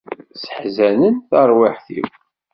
Sseḥzanen 0.33 1.15
tarwiḥt-iw. 1.29 2.09